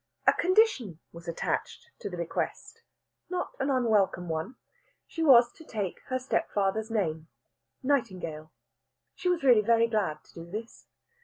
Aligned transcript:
A 0.25 0.33
condition 0.33 0.97
was 1.13 1.27
attached 1.27 1.91
to 1.99 2.09
the 2.09 2.17
bequest 2.17 2.81
not 3.29 3.51
an 3.59 3.69
unwelcome 3.69 4.29
one. 4.29 4.55
She 5.05 5.21
was 5.21 5.53
to 5.53 5.63
take 5.63 5.99
her 6.07 6.17
stepfather's 6.17 6.89
name, 6.89 7.27
Nightingale. 7.83 8.51
She 9.13 9.29
was 9.29 9.43
really 9.43 9.61
very 9.61 9.85
glad 9.85 10.23
to 10.23 10.33
do 10.33 10.49
this. 10.49 10.87